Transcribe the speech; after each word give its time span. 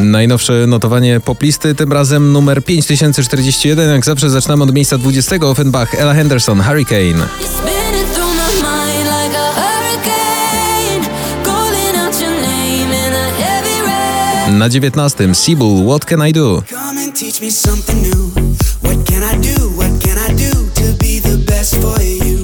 Najnowsze 0.00 0.66
notowanie 0.66 1.20
poplisty, 1.20 1.74
tym 1.74 1.92
razem 1.92 2.32
numer 2.32 2.64
5041. 2.64 3.90
Jak 3.90 4.04
zawsze 4.04 4.30
zaczynamy 4.30 4.64
od 4.64 4.74
miejsca 4.74 4.98
20. 4.98 5.36
Offenbach, 5.36 5.94
Ella 5.94 6.14
Henderson, 6.14 6.60
Hurricane. 6.60 7.28
Na 14.58 14.68
19. 14.68 15.34
Seabull, 15.34 15.86
What 15.86 16.04
Can 16.04 16.28
I 16.28 16.32
Do? 16.32 16.62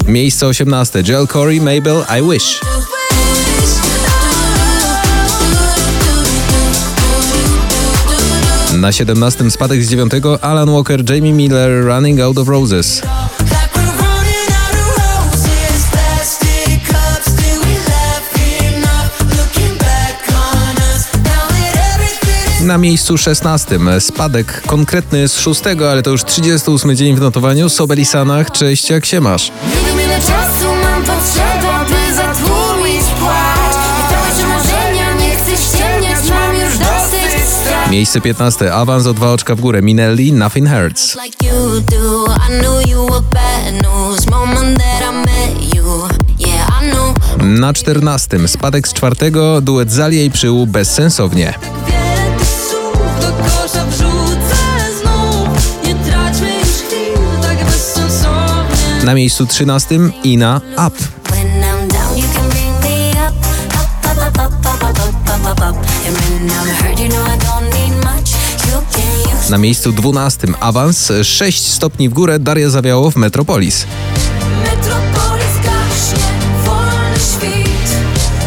Miejsce 0.07 0.47
18. 0.47 1.03
Jill 1.03 1.27
Corey, 1.27 1.61
Mabel, 1.61 2.05
I 2.19 2.23
Wish. 2.31 2.61
Na 8.85 8.93
17. 8.93 9.51
spadek 9.51 9.85
z 9.85 9.89
9. 9.91 10.13
Alan 10.41 10.71
Walker, 10.71 11.11
Jamie 11.11 11.33
Miller, 11.33 11.85
Running 11.85 12.21
Out 12.21 12.39
of 12.39 12.49
Roses. 12.49 13.03
Na 22.61 22.79
miejscu 22.79 23.19
16. 23.19 23.79
Spadek 24.01 24.63
konkretny 24.67 25.29
z 25.29 25.39
6, 25.39 25.63
ale 25.91 26.03
to 26.03 26.11
już 26.11 26.25
38 26.25 26.97
dzień 26.97 27.17
w 27.17 27.21
notowaniu. 27.21 27.69
Sobel 27.69 28.07
Sanach, 28.07 28.51
cześć, 28.51 28.91
jak 28.91 29.07
się 29.07 29.21
masz? 29.21 29.53
Miejsce 37.95 38.21
15. 38.21 38.75
Awans 38.75 39.07
o 39.07 39.15
dwa 39.15 39.33
oczka 39.33 39.55
w 39.55 39.61
górę. 39.61 39.83
Minelli, 39.83 40.33
Nothing 40.33 40.69
Hurts. 40.69 41.17
I 46.39 47.45
Na 47.45 47.73
14. 47.73 48.49
Spadek 48.49 48.89
z 48.89 48.93
czwartego. 48.93 49.61
Duet 49.61 49.93
Zalia 49.93 50.23
i 50.23 50.31
Przyłu 50.31 50.67
tak 50.67 50.73
bezsensownie 50.73 51.55
Na 59.05 59.15
miejscu 59.15 59.47
13. 59.47 59.99
Ina, 60.25 60.61
Up. 60.73 60.81
Up, 60.83 60.93
up, 64.07 64.27
up, 64.27 64.39
up, 64.39 64.67
up, 64.67 64.83
up, 64.83 64.99
up, 64.99 65.31
up, 65.31 65.61
up, 65.61 65.71
up. 65.71 65.95
Na 69.51 69.59
miejscu 69.59 69.93
12. 69.93 70.49
Awans 70.61 71.13
6 71.23 71.67
stopni 71.67 72.09
w 72.09 72.13
górę. 72.13 72.39
Daria 72.39 72.71
Zawiało 72.71 73.11
w 73.11 73.17
Metropolis. 73.17 73.87
Metropolis 74.65 75.57
gaśnie, 75.57 76.25
wolny 76.65 77.17
świt, 77.17 77.97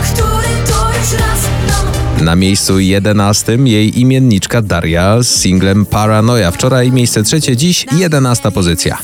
który 0.03 0.47
to 0.67 0.87
już 0.87 1.21
raz 1.21 1.41
nam 1.67 2.25
Na 2.25 2.35
miejscu 2.35 2.79
11. 2.79 3.57
jej 3.65 3.99
imienniczka 3.99 4.61
Daria 4.61 5.23
z 5.23 5.27
singlem 5.27 5.85
Paranoia. 5.85 6.51
Wczoraj 6.51 6.91
miejsce 6.91 7.23
trzecie, 7.23 7.57
dziś 7.57 7.85
11 7.97 8.51
pozycja. 8.51 8.97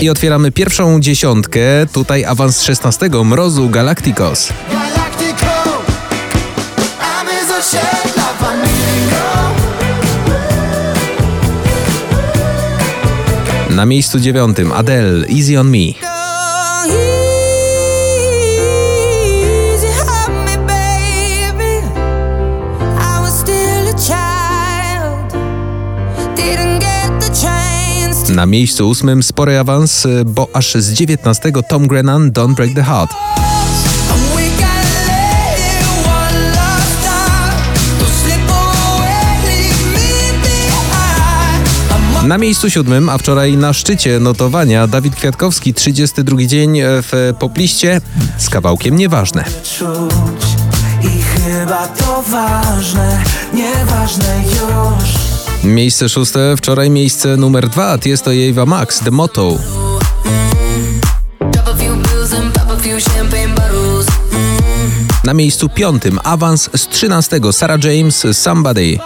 I 0.00 0.10
otwieramy 0.10 0.52
pierwszą 0.52 1.00
dziesiątkę. 1.00 1.60
Tutaj 1.92 2.24
awans 2.24 2.62
16. 2.62 3.10
Mrozu 3.24 3.68
Galacticos. 3.68 4.48
Na 13.70 13.86
miejscu 13.86 14.20
dziewiątym 14.20 14.72
Adele, 14.72 15.26
Easy 15.28 15.60
on 15.60 15.70
Me. 15.70 16.07
Na 28.38 28.46
miejscu 28.46 28.88
ósmym 28.88 29.22
spory 29.22 29.58
awans, 29.58 30.06
bo 30.26 30.48
aż 30.52 30.74
z 30.74 30.92
19 30.92 31.52
Tom 31.68 31.88
Grennan, 31.88 32.30
Don't 32.32 32.54
Break 32.54 32.74
the 32.74 32.82
Heart. 32.82 33.10
Na 42.26 42.38
miejscu 42.38 42.70
siódmym, 42.70 43.08
a 43.08 43.18
wczoraj 43.18 43.56
na 43.56 43.72
szczycie 43.72 44.20
notowania 44.20 44.86
Dawid 44.86 45.14
Kwiatkowski, 45.14 45.74
32 45.74 46.36
dzień 46.46 46.78
w 46.82 47.34
popliście 47.38 48.00
z 48.36 48.50
kawałkiem 48.50 48.96
Nieważne. 48.96 49.44
Czuć 49.78 50.44
i 51.02 51.22
chyba 51.22 51.86
to 51.86 52.22
ważne, 52.22 53.24
nieważne 53.54 54.42
już. 54.44 55.27
Miejsce 55.64 56.08
szóste, 56.08 56.56
wczoraj 56.56 56.90
miejsce 56.90 57.36
numer 57.36 57.68
dwa, 57.68 57.98
jest 58.04 58.24
to 58.24 58.30
Ava 58.50 58.66
Max, 58.66 59.00
The 59.00 59.10
Motto. 59.10 59.58
Na 65.24 65.34
miejscu 65.34 65.68
piątym 65.68 66.18
awans 66.24 66.70
z 66.76 66.88
trzynastego 66.88 67.52
Sarah 67.52 67.84
James, 67.84 68.26
Somebody. 68.32 68.98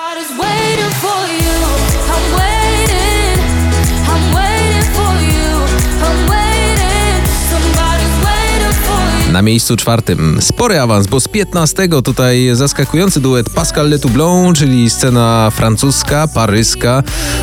Na 9.33 9.43
miejscu 9.43 9.77
czwartym 9.77 10.43
spory 10.43 10.81
awans, 10.81 11.07
bo 11.07 11.21
z 11.21 11.29
15 11.29 11.89
tutaj 12.05 12.51
zaskakujący 12.53 13.21
duet 13.21 13.51
Pascal 13.51 13.91
Letoublon, 13.91 14.55
czyli 14.55 14.91
scena 14.91 15.51
francuska, 15.51 16.29
paryska, 16.35 17.03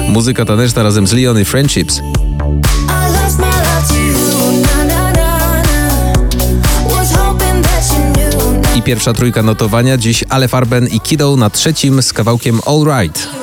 muzyka 0.09 0.45
taneczna 0.45 0.83
razem 0.83 1.07
z 1.07 1.13
Leon 1.13 1.39
i 1.39 1.45
Friendships. 1.45 1.99
I 8.75 8.81
pierwsza 8.81 9.13
trójka 9.13 9.43
notowania 9.43 9.97
dziś 9.97 10.23
Ale 10.29 10.47
Farben 10.47 10.87
i 10.87 10.99
Kiddo 10.99 11.35
na 11.35 11.49
trzecim 11.49 12.01
z 12.01 12.13
kawałkiem 12.13 12.59
All 12.65 13.01
Right. 13.01 13.38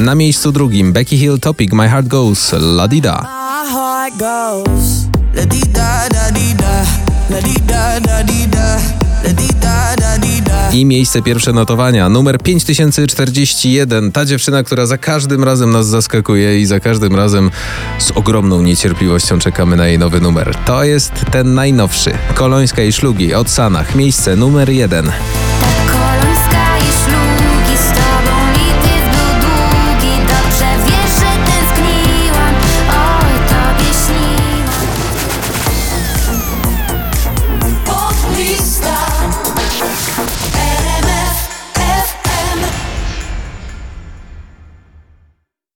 Na 0.00 0.14
miejscu 0.14 0.52
drugim 0.52 0.92
Becky 0.92 1.16
Hill 1.16 1.38
Topic 1.38 1.72
My 1.72 1.88
Heart 1.88 2.08
Goes 2.08 2.52
La 2.52 2.88
Dida. 2.88 3.26
I 10.72 10.84
miejsce 10.84 11.22
pierwsze 11.22 11.52
notowania 11.52 12.08
numer 12.08 12.38
5041. 12.38 14.12
Ta 14.12 14.24
dziewczyna, 14.24 14.62
która 14.62 14.86
za 14.86 14.98
każdym 14.98 15.44
razem 15.44 15.70
nas 15.70 15.86
zaskakuje 15.86 16.60
i 16.60 16.66
za 16.66 16.80
każdym 16.80 17.16
razem 17.16 17.50
z 17.98 18.10
ogromną 18.10 18.62
niecierpliwością 18.62 19.38
czekamy 19.38 19.76
na 19.76 19.86
jej 19.86 19.98
nowy 19.98 20.20
numer. 20.20 20.54
To 20.66 20.84
jest 20.84 21.12
ten 21.32 21.54
najnowszy. 21.54 22.12
Kolońska 22.34 22.82
i 22.82 22.92
Szlugi 22.92 23.34
od 23.34 23.50
Sanach. 23.50 23.94
Miejsce 23.94 24.36
numer 24.36 24.70
jeden. 24.70 25.12